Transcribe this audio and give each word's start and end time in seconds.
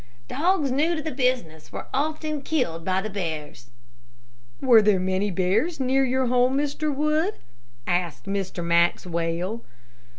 Dogs 0.27 0.71
new 0.71 0.95
to 0.95 1.01
the 1.03 1.11
business 1.11 1.71
were 1.71 1.85
often 1.93 2.41
killed 2.41 2.83
by 2.83 3.03
the 3.03 3.09
bears." 3.11 3.69
"Were 4.59 4.81
there 4.81 4.99
many 4.99 5.29
bears 5.29 5.79
near 5.79 6.03
your 6.03 6.25
home, 6.25 6.57
Mr. 6.57 6.91
Wood?" 6.91 7.35
asked 7.85 8.25
Mr. 8.25 8.65
Maxwell. 8.65 9.63